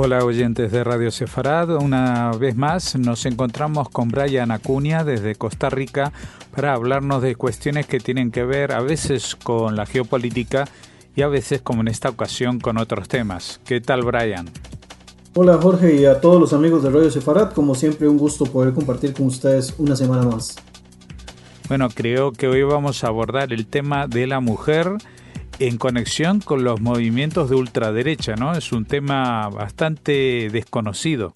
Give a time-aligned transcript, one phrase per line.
[0.00, 5.70] Hola oyentes de Radio Sefarad, una vez más nos encontramos con Brian Acuña desde Costa
[5.70, 6.12] Rica
[6.54, 10.68] para hablarnos de cuestiones que tienen que ver a veces con la geopolítica
[11.16, 13.60] y a veces como en esta ocasión con otros temas.
[13.66, 14.48] ¿Qué tal Brian?
[15.34, 18.74] Hola Jorge y a todos los amigos de Radio Sefarad, como siempre un gusto poder
[18.74, 20.54] compartir con ustedes una semana más.
[21.66, 24.92] Bueno, creo que hoy vamos a abordar el tema de la mujer
[25.58, 28.54] en conexión con los movimientos de ultraderecha, ¿no?
[28.54, 31.34] Es un tema bastante desconocido.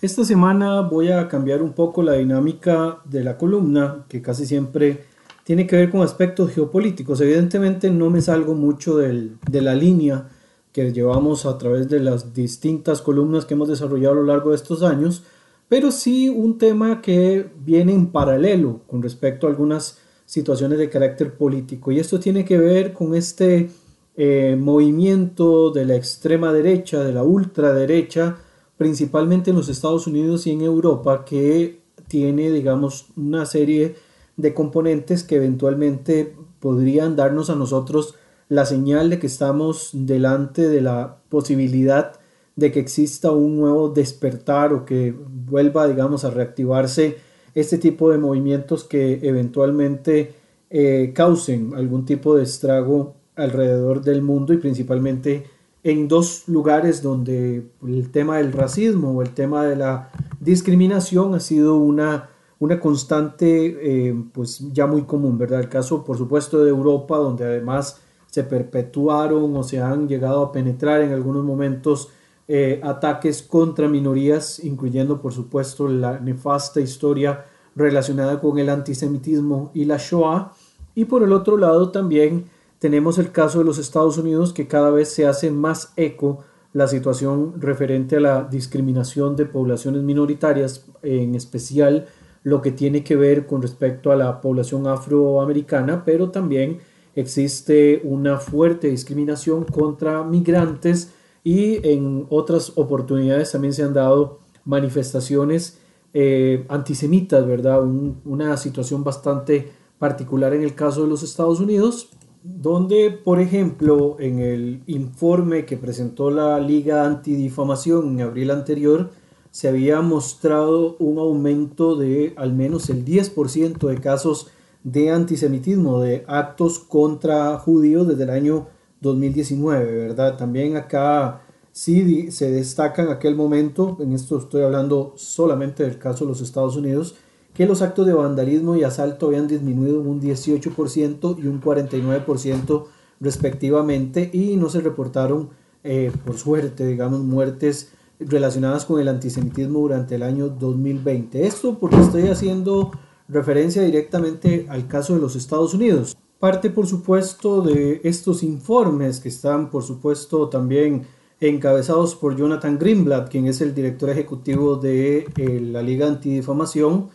[0.00, 5.04] Esta semana voy a cambiar un poco la dinámica de la columna, que casi siempre
[5.44, 7.20] tiene que ver con aspectos geopolíticos.
[7.20, 10.28] Evidentemente no me salgo mucho de la línea
[10.72, 14.56] que llevamos a través de las distintas columnas que hemos desarrollado a lo largo de
[14.56, 15.24] estos años,
[15.68, 21.38] pero sí un tema que viene en paralelo con respecto a algunas situaciones de carácter
[21.38, 21.90] político.
[21.90, 23.70] Y esto tiene que ver con este
[24.14, 28.36] eh, movimiento de la extrema derecha, de la ultraderecha,
[28.76, 33.94] principalmente en los Estados Unidos y en Europa, que tiene, digamos, una serie
[34.36, 38.14] de componentes que eventualmente podrían darnos a nosotros
[38.50, 42.20] la señal de que estamos delante de la posibilidad
[42.54, 45.14] de que exista un nuevo despertar o que
[45.46, 47.16] vuelva, digamos, a reactivarse
[47.60, 50.34] este tipo de movimientos que eventualmente
[50.70, 55.46] eh, causen algún tipo de estrago alrededor del mundo y principalmente
[55.82, 61.40] en dos lugares donde el tema del racismo o el tema de la discriminación ha
[61.40, 65.60] sido una, una constante eh, pues ya muy común, ¿verdad?
[65.60, 70.52] El caso por supuesto de Europa donde además se perpetuaron o se han llegado a
[70.52, 72.10] penetrar en algunos momentos
[72.50, 77.44] eh, ataques contra minorías, incluyendo por supuesto la nefasta historia
[77.76, 80.52] relacionada con el antisemitismo y la Shoah.
[80.94, 82.46] Y por el otro lado también
[82.78, 86.86] tenemos el caso de los Estados Unidos que cada vez se hace más eco la
[86.86, 92.06] situación referente a la discriminación de poblaciones minoritarias, en especial
[92.44, 96.78] lo que tiene que ver con respecto a la población afroamericana, pero también
[97.14, 101.12] existe una fuerte discriminación contra migrantes
[101.44, 105.78] y en otras oportunidades también se han dado manifestaciones
[106.14, 107.82] eh, antisemitas, ¿verdad?
[108.24, 112.10] una situación bastante particular en el caso de los Estados Unidos,
[112.42, 119.10] donde, por ejemplo, en el informe que presentó la Liga Antidifamación en abril anterior,
[119.50, 124.48] se había mostrado un aumento de al menos el 10% de casos
[124.84, 128.68] de antisemitismo, de actos contra judíos desde el año
[129.00, 130.36] 2019, ¿verdad?
[130.36, 131.42] También acá
[131.72, 136.40] sí se destaca en aquel momento, en esto estoy hablando solamente del caso de los
[136.40, 137.16] Estados Unidos,
[137.54, 142.84] que los actos de vandalismo y asalto habían disminuido un 18% y un 49%
[143.20, 145.50] respectivamente y no se reportaron,
[145.82, 151.46] eh, por suerte, digamos, muertes relacionadas con el antisemitismo durante el año 2020.
[151.46, 152.92] Esto porque estoy haciendo
[153.28, 156.16] referencia directamente al caso de los Estados Unidos.
[156.38, 161.04] Parte, por supuesto, de estos informes que están, por supuesto, también
[161.40, 167.08] encabezados por Jonathan Greenblatt, quien es el director ejecutivo de eh, la Liga Antidifamación,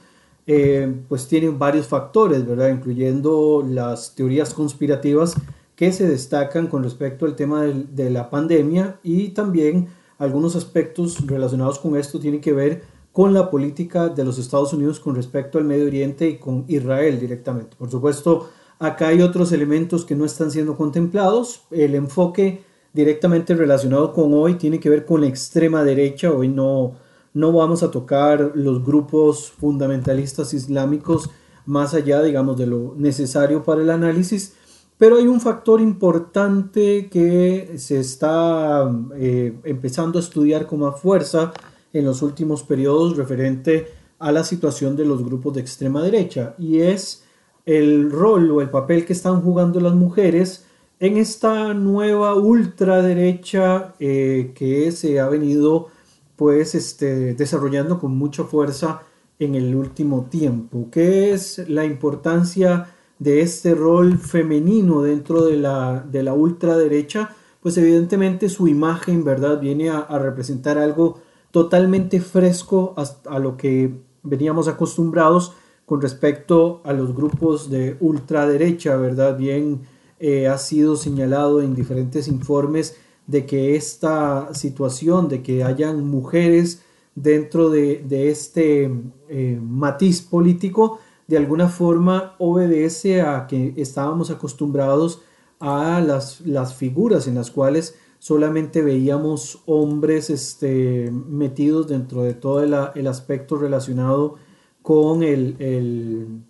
[0.46, 2.68] eh, pues tienen varios factores, ¿verdad?
[2.68, 5.36] Incluyendo las teorías conspirativas
[5.78, 11.80] que se destacan con respecto al tema de la pandemia y también algunos aspectos relacionados
[11.80, 15.64] con esto tienen que ver con la política de los Estados Unidos con respecto al
[15.64, 17.78] Medio Oriente y con Israel directamente.
[17.78, 18.50] Por supuesto,
[18.84, 21.62] acá hay otros elementos que no están siendo contemplados.
[21.72, 26.34] El enfoque directamente relacionado con hoy tiene que ver con la extrema derecha.
[26.34, 26.96] Hoy no,
[27.34, 31.30] no vamos a tocar los grupos fundamentalistas islámicos
[31.66, 34.54] más allá, digamos, de lo necesario para el análisis.
[34.98, 41.54] Pero hay un factor importante que se está eh, empezando a estudiar con más fuerza
[41.94, 43.88] en los últimos periodos referente
[44.20, 47.23] a la situación de los grupos de extrema derecha y es
[47.66, 50.66] el rol o el papel que están jugando las mujeres
[51.00, 55.88] en esta nueva ultraderecha eh, que se ha venido
[56.36, 59.02] pues este, desarrollando con mucha fuerza
[59.40, 60.88] en el último tiempo.
[60.92, 62.88] ¿Qué es la importancia
[63.20, 67.36] de este rol femenino dentro de la, de la ultraderecha?
[67.62, 69.60] Pues evidentemente su imagen, ¿verdad?
[69.60, 71.20] Viene a, a representar algo
[71.54, 73.94] totalmente fresco a, lo que
[74.24, 75.54] veníamos acostumbrados
[75.86, 79.38] con respecto a los grupos de ultraderecha, ¿verdad?
[79.38, 79.82] Bien
[80.20, 82.98] eh, ha sido señalado en diferentes informes
[83.28, 86.84] de que esta situación de que hayan mujeres
[87.16, 88.92] dentro de, este
[89.30, 95.22] eh, matiz político de alguna forma obedece a que estábamos acostumbrados
[95.60, 102.64] a las, las figuras en las cuales solamente veíamos hombres este, metidos dentro de todo
[102.64, 104.36] el, aspecto relacionado
[104.84, 106.44] con, el,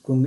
[0.00, 0.24] con,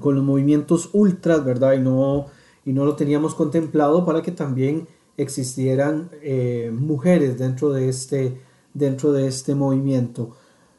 [0.00, 1.72] con, los movimientos ultras, ¿verdad?
[1.72, 2.26] Y no,
[2.66, 4.86] y no lo teníamos contemplado para que también
[5.16, 8.40] existieran eh, mujeres dentro de, este,
[8.74, 10.36] dentro de este movimiento.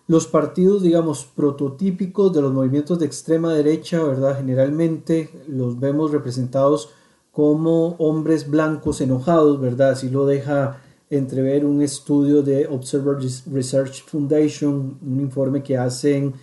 [0.08, 4.38] Los partidos, digamos, prototípicos de los movimientos de extrema derecha, ¿verdad?
[4.38, 6.90] Generalmente los vemos representados
[7.32, 9.92] como hombres blancos enojados, ¿verdad?
[9.92, 13.18] Así lo deja entrever un estudio de Observer
[13.52, 16.34] Research Foundation, un informe que hacen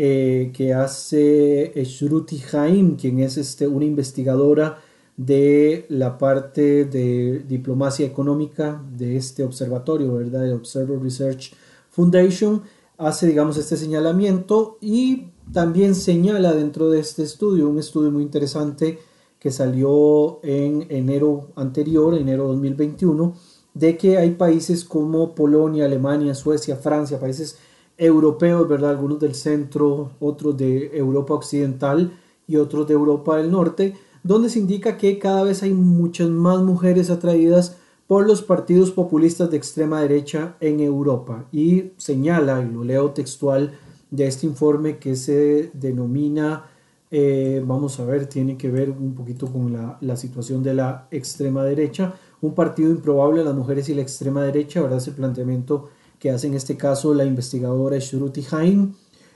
[0.00, 4.78] eh, que hace Shruti Haim, quien es este, una investigadora
[5.16, 10.42] de la parte de diplomacia económica de este observatorio, ¿verdad?
[10.42, 11.52] De Observer Research
[11.90, 12.62] Foundation,
[12.96, 19.00] hace, digamos, este señalamiento y también señala dentro de este estudio, un estudio muy interesante
[19.40, 23.34] que salió en enero anterior, enero 2021,
[23.78, 27.58] de que hay países como Polonia, Alemania, Suecia, Francia, países
[27.96, 28.90] europeos, ¿verdad?
[28.90, 32.12] Algunos del centro, otros de Europa Occidental
[32.46, 36.60] y otros de Europa del Norte, donde se indica que cada vez hay muchas más
[36.62, 37.76] mujeres atraídas
[38.08, 43.78] por los partidos populistas de extrema derecha en Europa y señala, y lo leo textual
[44.10, 46.64] de este informe que se denomina
[47.10, 51.64] eh, vamos a ver, tiene que ver un poquito con la, situación de la extrema
[51.64, 52.14] derecha.
[52.40, 54.98] Un partido improbable, las mujeres y la extrema derecha, ¿verdad?
[54.98, 55.88] Es el planteamiento
[56.18, 58.94] que hace en este caso la investigadora Shruti Haim.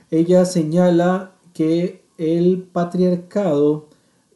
[0.09, 3.87] Ella señala que el patriarcado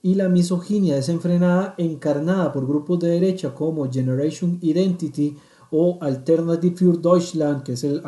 [0.01, 5.35] y la misoginia desenfrenada encarnada por grupos de derecha como Generation Identity
[5.71, 8.01] o Alternative für Deutschland, que es el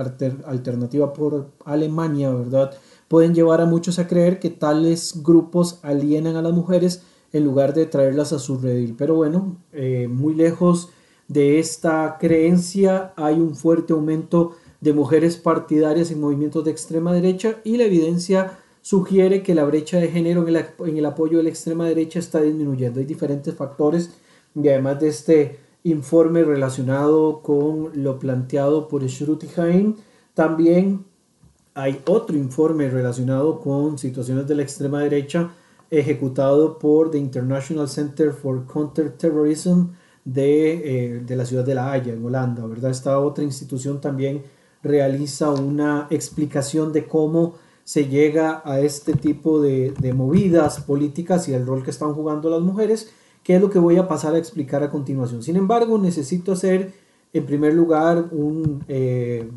[0.46, 2.72] alternativa por Alemania, ¿verdad?
[3.10, 7.02] pueden llevar a muchos a creer que tales grupos alienan a las mujeres
[7.32, 8.96] en lugar de traerlas a su redil.
[8.98, 10.90] Pero bueno, eh, muy lejos
[11.28, 17.58] de esta creencia hay un fuerte aumento de mujeres partidarias en movimientos de extrema derecha
[17.64, 21.88] y la evidencia sugiere que la brecha de género en el, apoyo de la extrema
[21.88, 23.00] derecha está disminuyendo.
[23.00, 24.12] Hay diferentes factores
[24.56, 29.96] y además de este informe relacionado con lo planteado por Shruti Haim,
[30.34, 31.06] también
[31.74, 35.52] hay otro informe relacionado con situaciones de la extrema derecha
[35.92, 39.88] ejecutado por The International Center for Counterterrorism
[40.26, 42.92] de, eh, de la ciudad de La Haya, en Holanda, ¿verdad?
[42.92, 44.44] Esta otra institución también
[44.84, 51.54] realiza una explicación de cómo se llega a este tipo de, de, movidas políticas y
[51.54, 53.12] el rol que están jugando las mujeres,
[53.44, 55.42] que es lo que voy a pasar a explicar a continuación.
[55.42, 56.94] Sin embargo, necesito hacer
[57.34, 59.50] en primer lugar un, eh,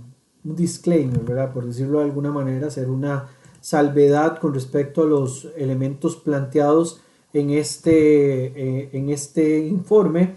[0.44, 1.52] un disclaimer, ¿verdad?
[1.52, 3.28] Por decirlo de alguna manera, hacer una
[3.62, 7.00] salvedad con respecto a los elementos planteados
[7.32, 10.36] en este, eh, en este informe.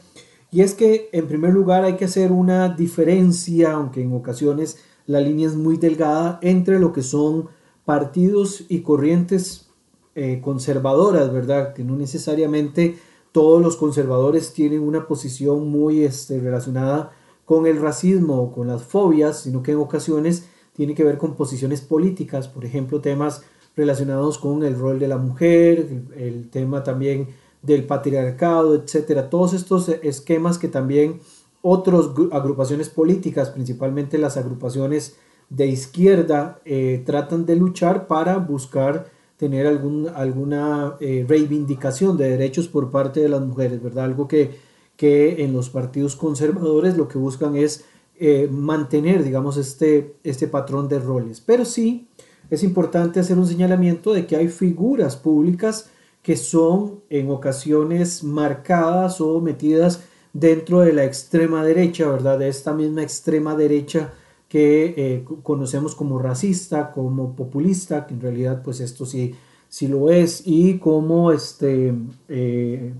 [0.51, 4.77] Y es que en primer lugar hay que hacer una diferencia, aunque en ocasiones
[5.07, 7.49] la línea es muy delgada, entre lo que son
[7.83, 9.69] partidos y corrientes
[10.15, 11.73] eh, conservadoras, ¿verdad?
[11.73, 12.97] Que no necesariamente
[13.31, 17.11] todos los conservadores tienen una posición muy este, relacionada
[17.43, 21.35] con el racismo o con las fobias, sino que en ocasiones tiene que ver con
[21.35, 23.43] posiciones políticas, por ejemplo, temas
[23.75, 27.27] relacionados con el rol de la mujer, el, tema también
[27.61, 29.29] del patriarcado, etcétera.
[29.29, 31.19] Todos estos esquemas que también
[31.61, 35.17] otras agrupaciones políticas, principalmente las agrupaciones
[35.49, 42.67] de izquierda, eh, tratan de luchar para buscar tener algún, alguna eh, reivindicación de derechos
[42.67, 44.05] por parte de las mujeres, ¿verdad?
[44.05, 44.65] Algo que
[44.97, 47.85] que en los partidos conservadores lo que buscan es
[48.19, 51.41] eh, mantener, digamos, este, este patrón de roles.
[51.41, 52.07] Pero sí
[52.49, 55.89] es importante hacer un señalamiento de que hay figuras públicas
[56.21, 60.01] que son en ocasiones marcadas o metidas
[60.33, 62.39] dentro de la extrema derecha, ¿verdad?
[62.39, 64.13] De esta misma extrema derecha
[64.49, 69.35] que eh, conocemos como racista, como populista, que en realidad pues esto sí,
[69.69, 71.93] sí lo es, y como este,
[72.27, 72.93] eh,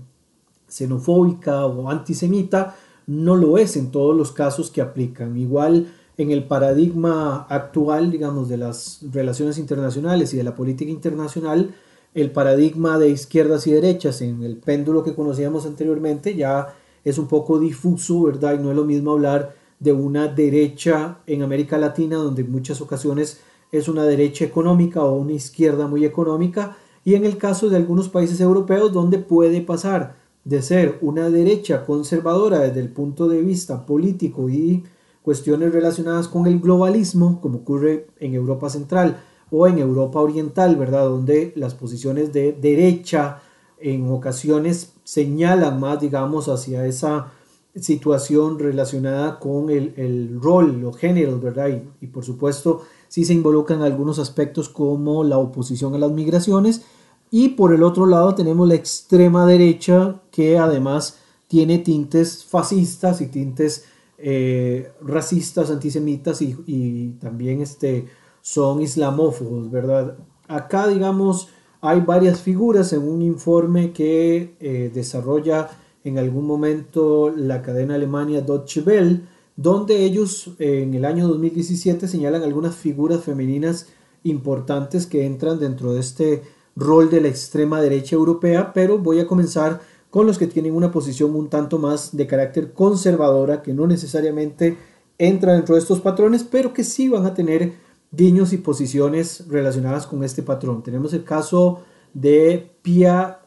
[0.68, 5.36] xenofóbica o antisemita, no lo es en todos los casos que aplican.
[5.36, 5.86] Igual
[6.18, 11.74] en el paradigma actual, digamos, de las relaciones internacionales y de la política internacional,
[12.14, 17.28] el paradigma de izquierdas y derechas en el péndulo que conocíamos anteriormente ya es un
[17.28, 18.54] poco difuso, ¿verdad?
[18.58, 22.80] Y no es lo mismo hablar de una derecha en América Latina, donde en muchas
[22.80, 27.76] ocasiones es una derecha económica o una izquierda muy económica, y en el caso de
[27.76, 30.16] algunos países europeos, donde puede pasar
[30.46, 34.84] de ser una derecha conservadora desde el punto de vista político y
[35.22, 39.16] cuestiones relacionadas con el globalismo, como ocurre en Europa Central
[39.50, 41.06] o en Europa Oriental, ¿verdad?
[41.06, 43.42] Donde las posiciones de derecha
[43.80, 47.32] en ocasiones señalan más, digamos, hacia esa
[47.74, 51.70] situación relacionada con el, rol, los géneros, ¿verdad?
[52.00, 56.82] Y, por supuesto, sí se involucran algunos aspectos como la oposición a las migraciones.
[57.32, 61.16] Y por el otro lado tenemos la extrema derecha que además
[61.48, 63.86] tiene tintes fascistas y tintes
[64.18, 68.06] eh, racistas, antisemitas y, también este,
[68.42, 70.18] son islamófobos, ¿verdad?
[70.46, 71.48] Acá, digamos,
[71.80, 75.70] hay varias figuras en un informe que eh, desarrolla
[76.04, 79.22] en algún momento la cadena alemana Deutsche Welle,
[79.56, 83.86] donde ellos en el año 2017 señalan algunas figuras femeninas
[84.22, 86.42] importantes que entran dentro de este
[86.76, 89.80] rol de la extrema derecha europea, pero voy a comenzar
[90.16, 94.78] con los que tienen una posición un tanto más de carácter conservadora, que no necesariamente
[95.18, 97.74] entra dentro de estos patrones, pero que sí van a tener
[98.12, 100.82] guiños y posiciones relacionadas con este patrón.
[100.82, 101.82] Tenemos el caso
[102.14, 103.40] de Pia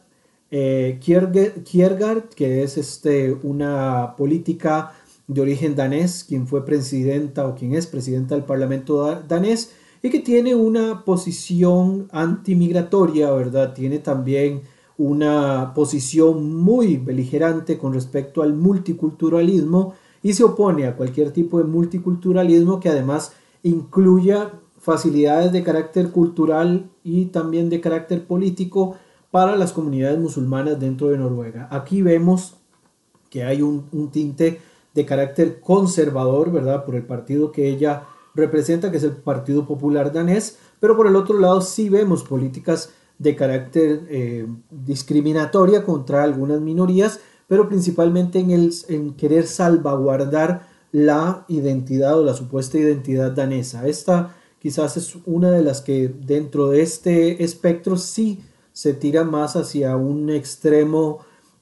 [0.52, 4.92] eh, Kiergaard, que es este, una política
[5.26, 9.72] de origen danés, quien fue presidenta o quien es presidenta del Parlamento danés
[10.04, 13.74] y que tiene una posición antimigratoria, ¿verdad?
[13.74, 14.62] Tiene también
[15.00, 21.64] una posición muy beligerante con respecto al multiculturalismo y se opone a cualquier tipo de
[21.64, 28.96] multiculturalismo que además incluya facilidades de carácter cultural y también de carácter político
[29.30, 31.66] para las comunidades musulmanas dentro de Noruega.
[31.70, 32.56] Aquí vemos
[33.30, 34.60] que hay un, tinte
[34.94, 36.84] de carácter conservador, ¿verdad?
[36.84, 38.02] Por el partido que ella
[38.34, 42.92] representa, que es el Partido Popular Danés, pero por el otro lado sí vemos políticas
[43.20, 51.44] de carácter eh, discriminatoria contra algunas minorías, pero principalmente en, el, en querer salvaguardar la
[51.48, 53.86] identidad o la supuesta identidad danesa.
[53.86, 58.40] Esta quizás es una de las que dentro de este espectro sí
[58.72, 61.18] se tira más hacia un extremo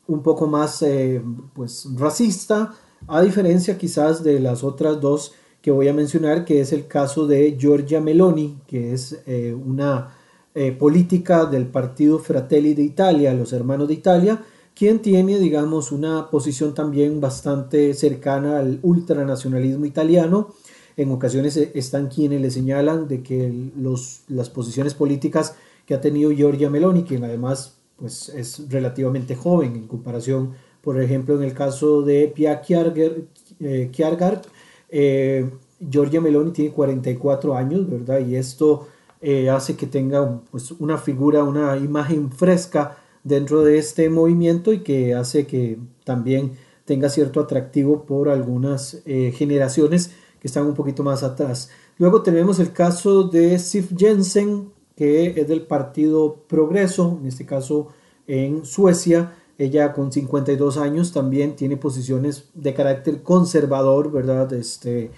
[0.07, 1.21] un poco más eh,
[1.55, 2.73] pues racista,
[3.09, 7.27] a diferencia quizás de las otras dos que voy a mencionar, que es el caso
[7.27, 10.15] de Giorgia Meloni, que es eh, una
[10.61, 14.43] eh, política del partido Fratelli de Italia, los hermanos de Italia,
[14.75, 20.49] quien tiene, digamos, una posición también bastante cercana al ultranacionalismo italiano.
[20.97, 25.55] En ocasiones eh, están quienes le señalan de que los, las posiciones políticas
[25.87, 31.37] que ha tenido Giorgia Meloni, quien además pues, es relativamente joven en comparación, por ejemplo,
[31.37, 34.43] en el caso de Pia Kjargaard,
[34.89, 35.51] eh,
[35.89, 38.27] Giorgia Meloni tiene 44 años, ¿verdad?
[38.27, 38.89] Y esto
[39.21, 44.81] eh, hace que tenga pues, una figura, una imagen fresca dentro de este movimiento y
[44.81, 46.53] que hace que también
[46.85, 51.71] tenga cierto atractivo por algunas eh, generaciones que están un poquito más atrás.
[51.99, 57.89] Luego tenemos el caso de Sif Jensen, que es del partido Progreso, en este caso
[58.27, 59.35] en Suecia.
[59.59, 64.53] Ella con 52 años también tiene posiciones de carácter conservador, ¿verdad?
[64.53, 65.11] Este,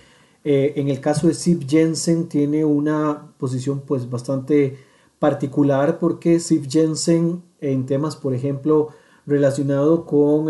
[0.44, 4.78] eh, en el caso de Sif Jensen tiene una posición pues bastante
[5.18, 8.88] particular porque Sif Jensen en temas, por ejemplo,
[9.26, 10.46] relacionado con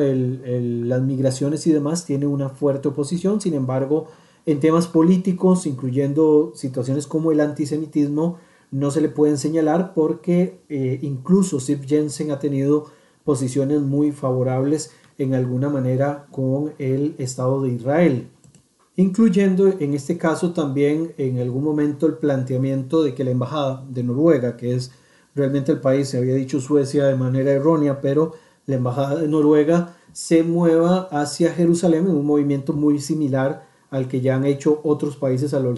[0.88, 3.40] las migraciones y demás, tiene una fuerte oposición.
[3.40, 4.06] Sin embargo,
[4.47, 8.38] en temas políticos, incluyendo situaciones como el antisemitismo,
[8.70, 12.87] no se le pueden señalar porque eh, incluso Sif Jensen ha tenido
[13.25, 18.28] posiciones muy favorables en alguna manera con el Estado de Israel,
[19.00, 24.02] incluyendo en este caso también en algún momento el planteamiento de que la Embajada de
[24.02, 24.92] Noruega, que es
[25.35, 28.35] realmente el país, se había dicho Suecia de manera errónea, pero
[28.66, 34.21] la Embajada de Noruega se mueva hacia Jerusalén en un movimiento muy similar al que
[34.21, 35.75] ya han hecho otros países a lo,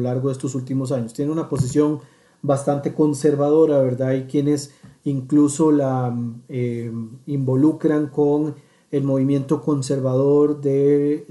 [0.00, 1.12] largo de estos últimos años.
[1.12, 2.00] Tiene una posición
[2.42, 4.08] bastante conservadora, ¿verdad?
[4.08, 4.72] Hay quienes
[5.04, 6.16] incluso la
[6.48, 6.92] eh,
[7.26, 8.54] involucran con
[8.90, 11.26] el movimiento conservador de,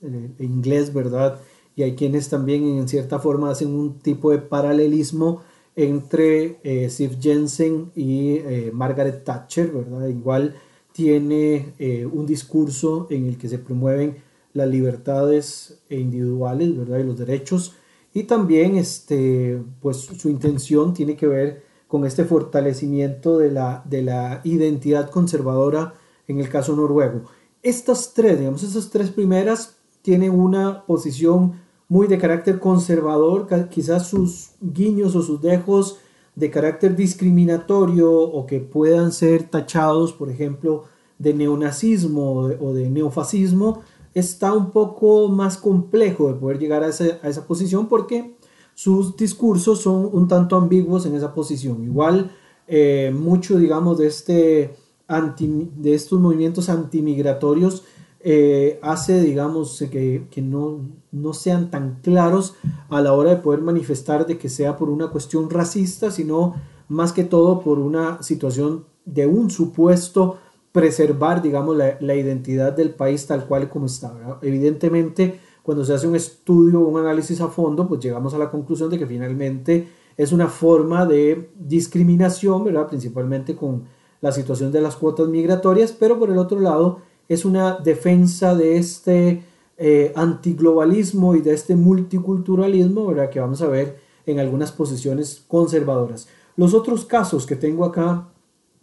[0.00, 1.40] de, inglés, ¿verdad?
[1.76, 5.42] Y hay quienes también en cierta forma hacen un tipo de paralelismo
[5.76, 10.08] entre eh, Steve Jensen y eh, Margaret Thatcher, ¿verdad?
[10.08, 10.54] Igual
[10.92, 14.16] tiene eh, un discurso en el que se promueven
[14.52, 16.98] las libertades individuales, ¿verdad?
[16.98, 17.74] Y los derechos.
[18.12, 24.02] Y también, este, pues, su intención tiene que ver con este fortalecimiento de la, de
[24.02, 25.94] la identidad conservadora
[26.28, 27.22] en el caso noruego.
[27.62, 29.79] Estas tres, digamos, esas tres primeras
[30.10, 31.52] tienen una posición
[31.88, 35.98] muy de carácter conservador, quizás sus guiños o sus dejos
[36.34, 40.82] de carácter discriminatorio o que puedan ser tachados, por ejemplo,
[41.16, 47.46] de neonazismo o de neofascismo, está un poco más complejo de poder llegar a, esa
[47.46, 48.34] posición porque
[48.74, 51.84] sus discursos son un tanto ambiguos en esa posición.
[51.84, 52.32] Igual,
[52.66, 54.74] eh, mucho, digamos, de, este
[55.06, 57.84] anti, de estos movimientos antimigratorios
[58.22, 62.54] eh, hace, digamos, que, que no, no, sean tan claros
[62.88, 66.54] a la hora de poder manifestar de que sea por una cuestión racista, sino
[66.88, 70.38] más que todo por una situación de un supuesto
[70.72, 74.38] preservar, digamos, la, la identidad del país tal cual como está.
[74.42, 78.90] Evidentemente, cuando se hace un estudio, un análisis a fondo, pues llegamos a la conclusión
[78.90, 82.88] de que finalmente es una forma de discriminación, ¿verdad?
[82.88, 83.84] Principalmente con
[84.20, 86.98] la situación de las cuotas migratorias, pero por el otro lado
[87.30, 89.44] es una defensa de este
[89.78, 93.30] eh, antiglobalismo y de este multiculturalismo, ¿verdad?
[93.30, 96.26] Que vamos a ver en algunas posiciones conservadoras.
[96.56, 98.26] Los otros casos que tengo acá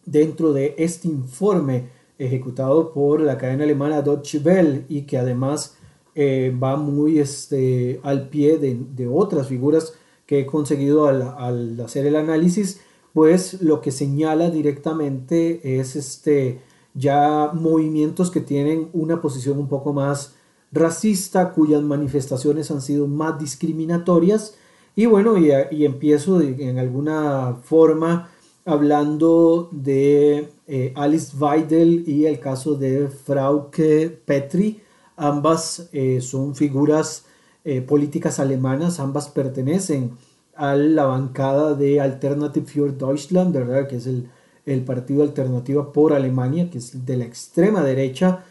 [0.06, 5.76] dentro de este informe ejecutado por la cadena alemana Deutsche Welle y que además
[6.16, 9.94] eh, va muy este, al pie de, otras figuras
[10.26, 12.80] que he conseguido al, hacer el análisis,
[13.12, 16.62] pues lo que señala directamente es este,
[16.98, 20.34] ya movimientos que tienen una posición un poco más
[20.72, 24.56] racista, cuyas manifestaciones han sido más discriminatorias.
[24.96, 28.30] Y bueno, y, y empiezo en alguna forma
[28.66, 34.82] hablando de eh, Alice Weidel y el caso de Frauke Petri.
[35.16, 37.26] Ambas eh, son figuras
[37.64, 40.18] eh, políticas alemanas, ambas pertenecen
[40.56, 43.88] a la bancada de Alternative für Deutschland, ¿verdad?
[43.88, 44.30] que es el,
[44.68, 48.46] el partido alternativo por Alemania, que es de la extrema derecha.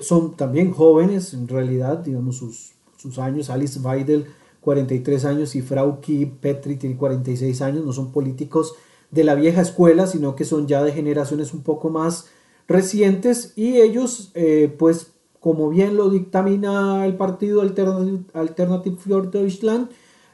[0.00, 3.50] son también jóvenes, en realidad, digamos, sus, sus años.
[3.50, 4.26] Alice Weidel,
[4.60, 8.74] 43 años, y Frauke Petri tiene 46 años, no son políticos
[9.12, 12.30] de la vieja escuela, sino que son ya de generaciones un poco más
[12.66, 19.90] recientes y ellos, eh, pues como bien lo dictamina el partido Alternative für Deutschland,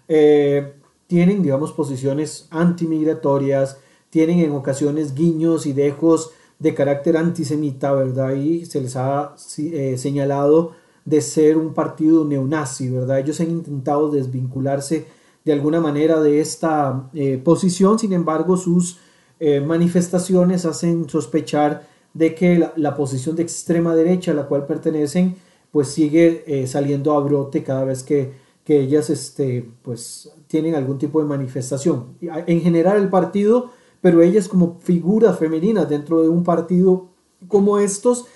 [0.07, 0.75] eh,
[1.07, 3.79] tienen, digamos, posiciones antimigratorias,
[4.11, 8.35] tienen en ocasiones guiños y dejos de carácter antisemita, ¿verdad?
[8.35, 10.73] Y se les ha eh, señalado
[11.05, 13.21] de ser un partido neonazi, ¿verdad?
[13.21, 15.07] Ellos han intentado desvincularse
[15.45, 18.99] de alguna manera de esta eh, posición, sin embargo sus
[19.41, 25.37] eh, manifestaciones hacen sospechar de que la, posición de extrema derecha a la cual pertenecen
[25.71, 28.33] pues sigue saliendo a brote cada vez que,
[28.65, 32.17] que, ellas este, pues, tienen algún tipo de manifestación.
[32.23, 37.09] En general el partido, pero ellas como figuras femeninas dentro de un partido
[37.49, 38.27] como estos,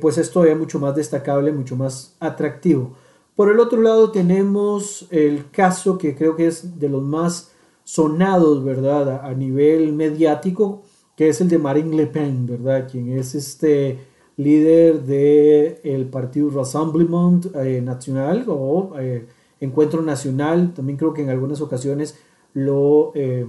[0.00, 2.92] pues es todavía mucho más destacable, mucho más atractivo.
[3.40, 7.50] Por el otro lado tenemos el caso que creo que es de los más
[7.84, 9.24] sonados, ¿verdad?
[9.24, 10.82] A, nivel mediático,
[11.16, 12.86] que es el de Marine Le Pen, ¿verdad?
[12.86, 13.98] Quien es este
[14.36, 19.26] líder del el partido Rassemblement eh, Nacional o eh,
[19.58, 22.16] Encuentro Nacional, también creo que en algunas ocasiones
[22.52, 23.46] lo, eh,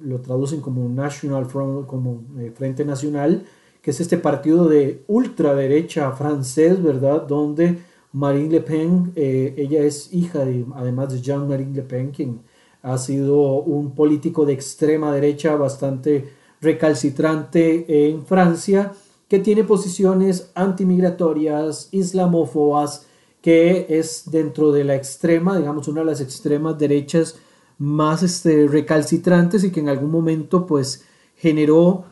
[0.00, 2.22] lo traducen como National Front, como
[2.54, 3.44] Frente Nacional,
[3.82, 7.26] que es este partido de ultraderecha francés, ¿verdad?
[7.26, 7.78] Donde
[8.12, 12.40] Marine Le Pen, eh, ella es hija de, además de Jean-Marie Le Pen, quien
[12.82, 16.28] ha sido un político de extrema derecha bastante
[16.60, 18.92] recalcitrante en Francia,
[19.28, 23.06] que tiene posiciones antimigratorias, islamófobas,
[23.42, 27.36] que es dentro de la extrema, digamos, una de las extremas derechas
[27.78, 31.04] más este, recalcitrantes y que en algún momento pues
[31.36, 32.04] generó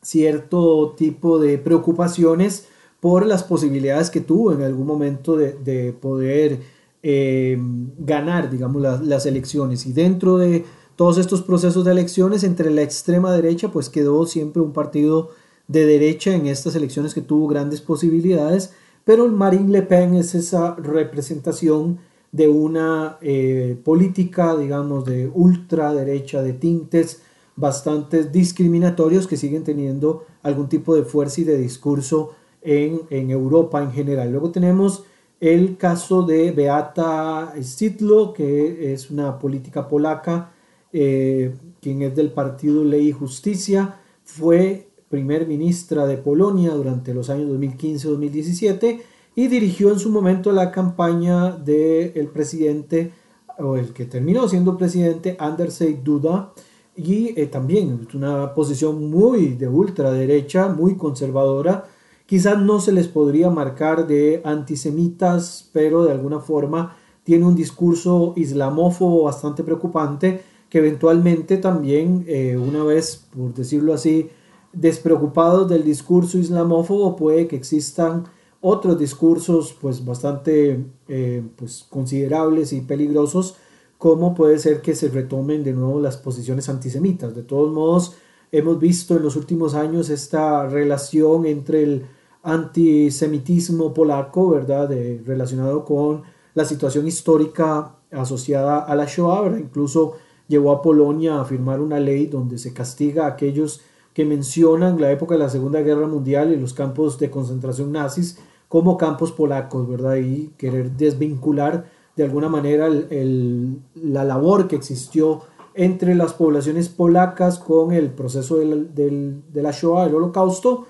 [0.00, 2.66] cierto tipo de preocupaciones
[3.00, 6.60] por las posibilidades que tuvo en algún momento de, poder
[7.02, 7.58] eh,
[7.98, 9.86] ganar, digamos, las elecciones.
[9.86, 10.64] Y dentro de
[10.96, 15.30] todos estos procesos de elecciones, entre la extrema derecha, pues quedó siempre un partido
[15.66, 18.72] de derecha en estas elecciones que tuvo grandes posibilidades,
[19.04, 21.98] pero Marine Le Pen es esa representación
[22.32, 27.22] de una eh, política, digamos, de ultraderecha, de tintes
[27.54, 33.92] bastante discriminatorios que siguen teniendo algún tipo de fuerza y de discurso en, Europa en
[33.92, 34.30] general.
[34.30, 35.04] Luego tenemos
[35.40, 40.52] el caso de Beata Szydlo, que es una política polaca,
[40.92, 47.28] eh, quien es del partido Ley y Justicia, fue primer ministra de Polonia durante los
[47.28, 49.00] años 2015-2017
[49.34, 53.12] y dirigió en su momento la campaña del presidente,
[53.58, 56.52] o el que terminó siendo presidente, Andrzej Duda,
[56.94, 61.84] y eh, también una posición muy de ultraderecha, muy conservadora,
[62.32, 68.32] Quizás no se les podría marcar de antisemitas, pero de alguna forma tiene un discurso
[68.36, 70.40] islamófobo bastante preocupante
[70.70, 74.30] que eventualmente también, eh, una vez, por decirlo así,
[74.72, 78.24] despreocupados del discurso islamófobo, puede que existan
[78.62, 83.56] otros discursos pues bastante eh, pues, considerables y peligrosos,
[83.98, 87.34] como puede ser que se retomen de nuevo las posiciones antisemitas.
[87.34, 88.14] De todos modos,
[88.52, 92.06] hemos visto en los últimos años esta relación entre el
[92.44, 94.90] antisemitismo polaco, ¿verdad?
[95.24, 96.22] relacionado con
[96.54, 100.14] la situación histórica asociada a la Shoah, incluso
[100.46, 103.80] llevó a Polonia a firmar una ley donde se castiga a aquellos
[104.14, 108.38] que mencionan la época de la Segunda Guerra Mundial y los campos de concentración nazis
[108.72, 110.16] como campos polacos, ¿verdad?
[110.16, 111.84] Y querer desvincular
[112.16, 115.42] de alguna manera la labor que existió
[115.74, 120.86] entre las poblaciones polacas con el proceso de la Shoah, el holocausto,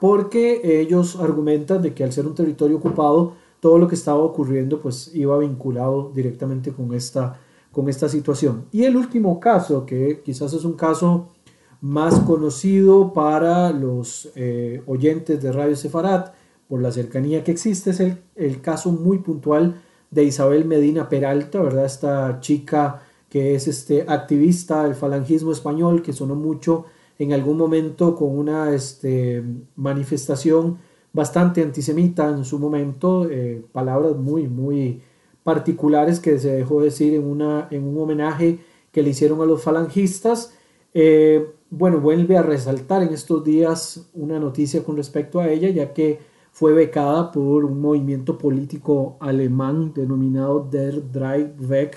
[0.00, 4.80] porque ellos argumentan de que al ser un territorio ocupado, todo lo que estaba ocurriendo
[4.80, 7.38] pues iba vinculado directamente con esta,
[7.70, 8.64] con esta situación.
[8.72, 11.28] Y el último caso, que quizás es un caso
[11.82, 16.34] más conocido para los eh, oyentes de Radio Sefarat,
[16.68, 21.60] por la cercanía que existe, es el, el caso muy puntual de Isabel Medina Peralta,
[21.62, 21.84] ¿verdad?
[21.84, 26.86] Esta chica que es este activista del falangismo español que sonó mucho
[27.18, 29.42] en algún momento con una este,
[29.74, 30.78] manifestación
[31.12, 35.00] bastante antisemita en su momento, eh, palabras muy, muy
[35.42, 38.58] particulares que se dejó decir en, una, en un homenaje
[38.92, 40.52] que le hicieron a los falangistas.
[40.92, 45.94] Eh, bueno, vuelve a resaltar en estos días una noticia con respecto a ella, ya
[45.94, 46.18] que
[46.56, 51.02] fue becada por un movimiento político alemán denominado Der
[51.68, 51.90] Weg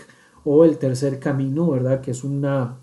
[0.43, 2.01] o el Tercer Camino, ¿verdad?
[2.01, 2.77] Que es una,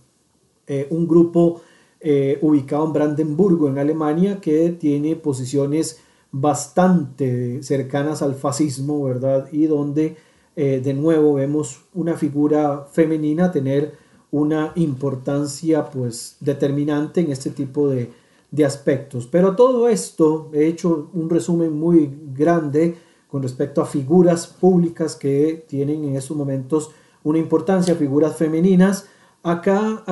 [0.67, 1.61] eh, un grupo
[2.01, 6.01] eh, ubicado en Brandenburgo, en Alemania, que tiene posiciones
[6.33, 9.47] bastante cercanas al fascismo, ¿verdad?
[9.53, 10.17] Y donde
[10.57, 13.93] eh, de nuevo vemos una figura femenina tener
[14.31, 18.13] una importancia pues determinante en este tipo de,
[18.51, 19.27] de aspectos.
[19.27, 22.97] Pero todo esto, he hecho un resumen muy grande
[23.29, 26.91] con respecto a figuras públicas que tienen en estos momentos
[27.23, 29.07] una importancia, figuras femeninas.
[29.43, 30.05] Acá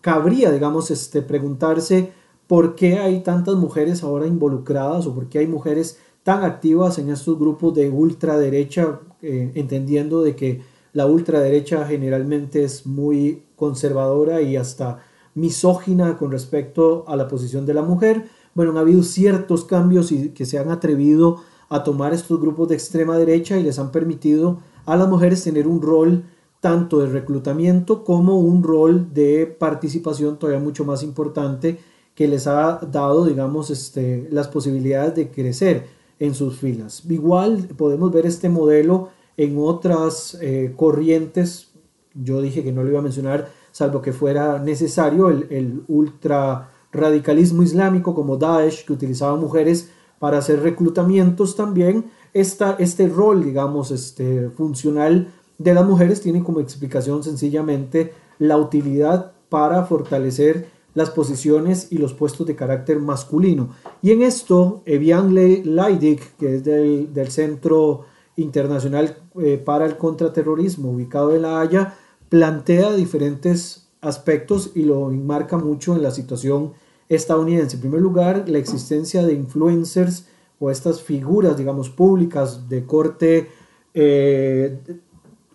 [0.00, 2.12] cabría, digamos, este, preguntarse
[2.46, 7.10] por qué hay tantas mujeres ahora involucradas o por qué hay mujeres tan activas en
[7.10, 10.62] estos grupos de ultraderecha, eh, entendiendo de que
[10.92, 15.00] la ultraderecha generalmente es muy conservadora y hasta
[15.34, 18.28] misógina con respecto a la posición de la mujer.
[18.54, 22.74] Bueno, ha habido ciertos cambios y que se han atrevido a tomar estos grupos de
[22.76, 26.24] extrema derecha y les han permitido a las mujeres tener un rol
[26.60, 31.78] tanto de reclutamiento como un rol de participación todavía mucho más importante
[32.14, 35.86] que les ha dado, digamos, este, las posibilidades de crecer
[36.18, 37.02] en sus filas.
[37.08, 41.72] Igual podemos ver este modelo en otras eh, corrientes,
[42.14, 46.70] yo dije que no lo iba a mencionar, salvo que fuera necesario, el, el ultra
[46.92, 53.90] radicalismo islámico como Daesh, que utilizaba mujeres para hacer reclutamientos también, esta, este rol, digamos,
[53.90, 61.88] este, funcional de las mujeres tiene como explicación sencillamente la utilidad para fortalecer las posiciones
[61.90, 63.70] y los puestos de carácter masculino.
[64.02, 68.04] Y en esto, Evian Leidig, que es del, Centro
[68.36, 71.96] Internacional eh, para el Contraterrorismo, ubicado en La Haya,
[72.34, 76.72] plantea diferentes aspectos y lo enmarca mucho en la situación
[77.08, 77.76] estadounidense.
[77.76, 80.26] En primer lugar, la existencia de influencers
[80.58, 83.50] o estas figuras, digamos, públicas de corte
[83.94, 84.80] eh,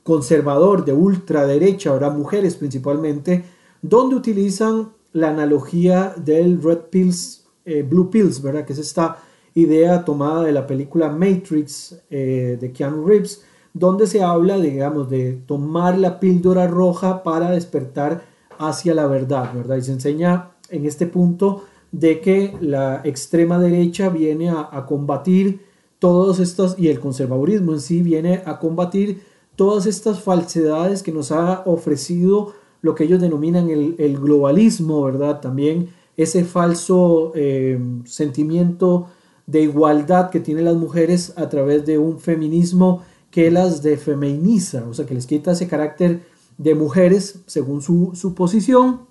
[0.03, 3.43] conservador, de ultraderecha, ahora mujeres principalmente,
[3.81, 8.63] donde utilizan la analogía del Red Pills, eh, Blue Pills, ¿verdad?
[8.63, 9.17] Que es esta
[9.53, 15.33] idea tomada de la película Matrix eh, de Keanu Reeves, donde se habla, digamos, de
[15.45, 18.23] tomar la píldora roja para despertar
[18.57, 19.77] hacia la verdad, ¿verdad?
[19.77, 25.61] Y se enseña en este punto de que la extrema derecha viene a, combatir
[25.97, 29.23] todos estos, y el conservadurismo en sí viene a combatir
[29.55, 35.41] todas estas falsedades que nos ha ofrecido lo que ellos denominan el, globalismo, ¿verdad?
[35.41, 39.07] También ese falso eh, sentimiento
[39.47, 44.93] de igualdad que tienen las mujeres a través de un feminismo que las defeminiza, o
[44.93, 46.21] sea, que les quita ese carácter
[46.57, 49.01] de mujeres según su, posición,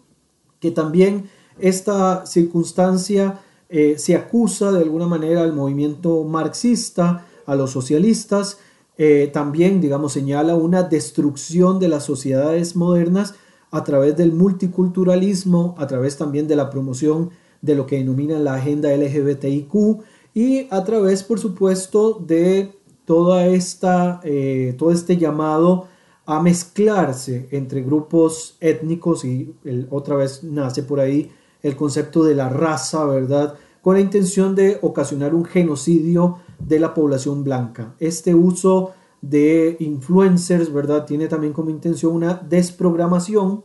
[0.60, 7.70] que también esta circunstancia eh, se acusa de alguna manera al movimiento marxista, a los
[7.70, 8.58] socialistas,
[8.98, 13.34] eh, también, digamos, señala una destrucción de las sociedades modernas
[13.70, 17.30] a través del multiculturalismo, a través también de la promoción
[17.62, 20.02] de lo que denomina la agenda LGBTIQ
[20.34, 22.77] y a través, por supuesto, de
[23.08, 25.88] toda esta, eh, todo este llamado
[26.26, 29.54] a mezclarse entre grupos étnicos y
[29.88, 33.54] otra vez nace por ahí el concepto de la raza, ¿verdad?
[33.80, 37.94] Con la intención de ocasionar un genocidio de la población blanca.
[37.98, 38.92] Este uso
[39.22, 41.06] de influencers, ¿verdad?
[41.06, 43.64] Tiene también como intención una desprogramación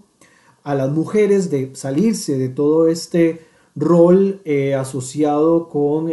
[0.64, 3.42] a las mujeres de salirse de todo este
[3.76, 6.10] rol eh, asociado con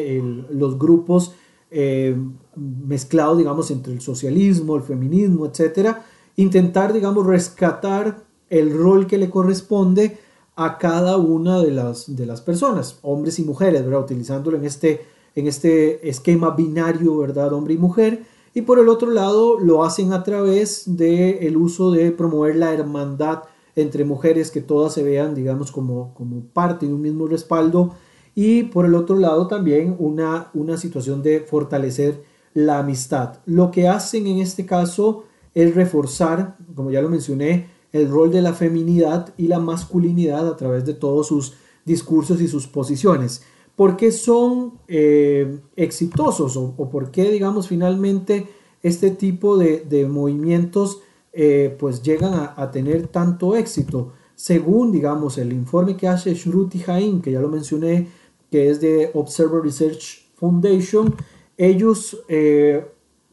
[0.51, 1.37] los grupos
[1.71, 2.17] eh,
[2.57, 6.05] mezclados, digamos, entre el socialismo, el feminismo, etcétera,
[6.37, 10.19] intentar, digamos, rescatar el rol que le corresponde
[10.57, 14.03] a cada una de las, de las personas, hombres y mujeres, ¿verdad?
[14.03, 17.53] Utilizándolo en este, en este esquema binario, ¿verdad?
[17.53, 18.25] Hombre y mujer.
[18.53, 22.75] Y por el otro lado, lo hacen a través del el uso de promover la
[22.75, 23.45] hermandad
[23.77, 27.95] entre mujeres, que todas se vean, digamos, como, como parte de un mismo respaldo.
[28.35, 32.23] Y por el otro lado, también una, una situación de fortalecer
[32.55, 33.39] la amistad.
[33.47, 38.43] Lo que hacen en este caso es reforzar, como ya lo mencioné, el rol de
[38.43, 43.43] la feminidad y la masculinidad a través de todos sus discursos y sus posiciones.
[43.75, 48.47] ¿Por qué son eh, exitosos o, por qué, digamos, finalmente
[48.83, 51.01] este tipo de, movimientos
[51.33, 54.13] eh, pues llegan a, tener tanto éxito?
[54.35, 58.09] Según, digamos, el informe que hace Shruti Jain, que ya lo mencioné,
[58.51, 61.15] que es de Observer Research Foundation,
[61.57, 62.85] ellos eh,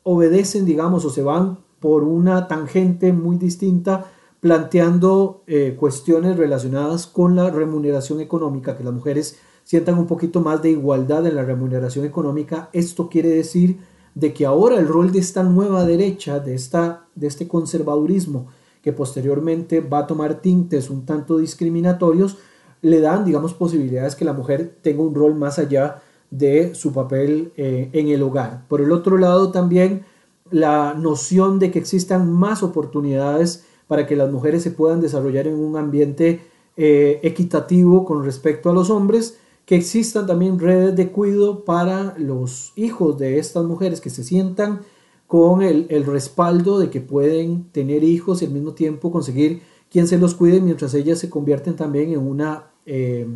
[0.03, 7.35] obedecen, digamos, o se van por una tangente muy distinta planteando eh, cuestiones relacionadas con
[7.35, 12.05] la remuneración económica, que las mujeres sientan un poquito más de igualdad en la remuneración
[12.05, 12.69] económica.
[12.71, 13.79] Esto quiere decir
[14.15, 18.47] de que ahora el rol de esta nueva derecha, de, esta, de este conservadurismo,
[18.81, 22.37] que posteriormente va a tomar tintes un tanto discriminatorios,
[22.81, 27.51] le dan, digamos, posibilidades que la mujer tenga un rol más allá de su papel
[27.57, 28.63] eh, en el hogar.
[28.67, 30.05] Por el otro lado, también
[30.51, 35.55] la noción de que existan más oportunidades para que las mujeres se puedan desarrollar en
[35.55, 36.41] un ambiente
[36.75, 42.71] eh, equitativo con respecto a los hombres, que existan también redes de cuidado para los
[42.75, 44.81] hijos de estas mujeres que se sientan
[45.27, 50.17] con el, respaldo de que pueden tener hijos y al mismo tiempo conseguir quien se
[50.17, 53.27] los cuide mientras ellas se convierten también en una eh,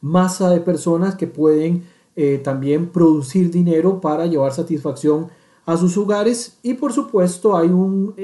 [0.00, 1.84] masa de personas que pueden
[2.16, 5.28] eh, también producir dinero para llevar satisfacción
[5.66, 8.14] a sus hogares y por supuesto hay un,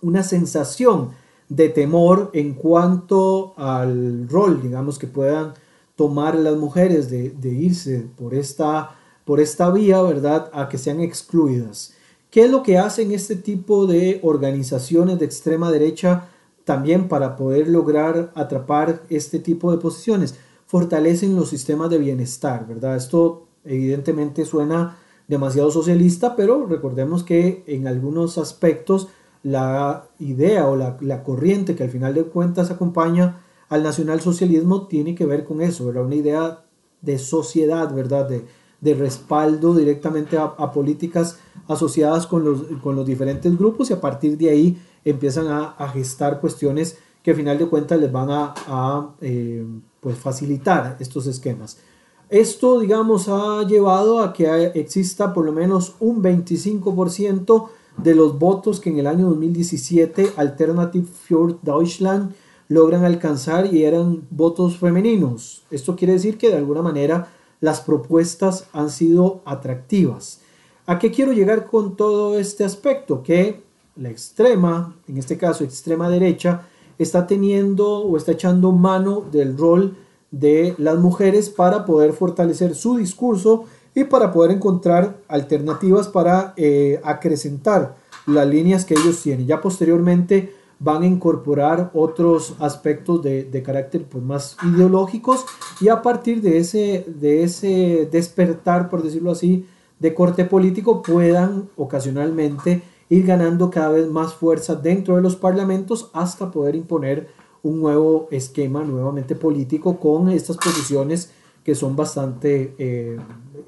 [0.00, 1.10] una sensación
[1.48, 5.52] de temor en cuanto al rol, digamos, que puedan
[5.96, 11.94] tomar las mujeres de, irse por esta, por esta vía, ¿verdad?, a que sean excluidas.
[12.30, 16.30] ¿Qué es lo que hacen este tipo de organizaciones de extrema derecha
[16.64, 20.36] también para poder lograr atrapar este tipo de posiciones?
[20.66, 22.96] Fortalecen los sistemas de bienestar, ¿verdad?
[22.96, 24.98] Esto evidentemente suena
[25.28, 29.08] demasiado socialista, pero recordemos que en algunos aspectos
[29.42, 35.26] la idea o la, corriente que al final de cuentas acompaña al nacionalsocialismo tiene que
[35.26, 36.04] ver con eso, ¿verdad?
[36.04, 36.64] Una idea
[37.00, 38.28] de sociedad, ¿verdad?
[38.28, 38.44] De,
[38.94, 44.50] respaldo directamente a, políticas asociadas con los, con los diferentes grupos y a partir de
[44.50, 49.64] ahí empiezan a, gestar cuestiones que al final de cuentas les van a, eh,
[50.00, 51.78] pues facilitar estos esquemas.
[52.28, 58.80] Esto, digamos, ha llevado a que exista por lo menos un 25% de los votos
[58.80, 62.34] que en el año 2017 Alternative für Deutschland
[62.68, 65.64] logran alcanzar y eran votos femeninos.
[65.70, 67.28] Esto quiere decir que de alguna manera
[67.60, 70.40] las propuestas han sido atractivas.
[70.86, 73.22] ¿A qué quiero llegar con todo este aspecto?
[73.22, 73.62] Que
[73.96, 76.62] la extrema, en este caso extrema derecha,
[76.98, 79.96] está teniendo o está echando mano del rol
[80.30, 87.00] de las mujeres para poder fortalecer su discurso y para poder encontrar alternativas para eh,
[87.04, 89.46] acrecentar las líneas que ellos tienen.
[89.46, 95.44] Ya posteriormente van a incorporar otros aspectos de, carácter pues, más ideológicos
[95.80, 99.66] y a partir de ese, de ese despertar, por decirlo así,
[100.00, 106.08] de corte político puedan ocasionalmente ir ganando cada vez más fuerza dentro de los parlamentos
[106.14, 107.28] hasta poder imponer
[107.62, 111.30] un nuevo esquema nuevamente político con estas posiciones
[111.62, 113.18] que son bastante eh,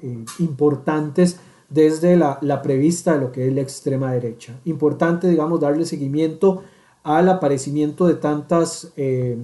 [0.01, 4.59] eh, importantes desde la, prevista de lo que es la extrema derecha.
[4.65, 6.63] Importante, digamos, darle seguimiento
[7.03, 9.37] al aparecimiento de tantas eh,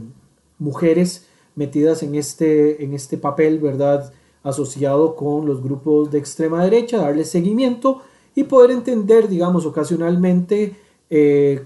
[0.58, 4.12] mujeres metidas en este, en este papel, ¿verdad?
[4.42, 8.02] Asociado con los grupos de extrema derecha, darle seguimiento
[8.36, 10.76] y poder entender, digamos, ocasionalmente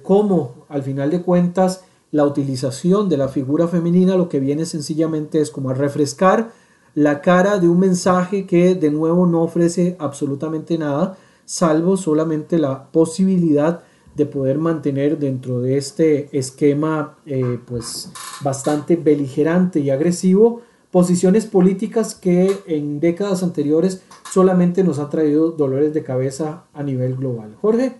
[0.02, 5.42] cómo, al final de cuentas, la utilización de la figura femenina lo que viene sencillamente
[5.42, 6.52] es como a refrescar
[6.96, 12.90] la cara de un mensaje que de nuevo no ofrece absolutamente nada, salvo solamente la
[12.90, 13.84] posibilidad
[14.16, 20.62] de poder mantener dentro de este esquema eh, pues bastante beligerante y agresivo
[20.96, 27.18] posiciones políticas que en décadas anteriores solamente nos ha traído dolores de cabeza a nivel
[27.18, 27.54] global.
[27.62, 27.98] Jorge.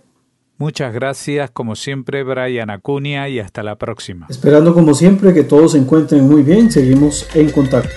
[0.58, 4.28] Muchas gracias, como siempre, Brian Acuña, y hasta la próxima.
[4.30, 7.90] Esperando, como siempre, que todos se encuentren muy bien, seguimos en contacto.